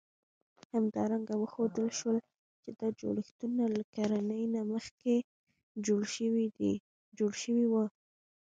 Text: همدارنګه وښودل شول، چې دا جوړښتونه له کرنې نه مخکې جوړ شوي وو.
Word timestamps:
همدارنګه 0.73 1.33
وښودل 1.37 1.87
شول، 1.99 2.17
چې 2.61 2.69
دا 2.79 2.87
جوړښتونه 2.99 3.63
له 3.75 3.81
کرنې 3.95 4.41
نه 4.53 4.61
مخکې 4.71 5.13
جوړ 5.85 7.35
شوي 7.43 7.65
وو. 7.71 7.83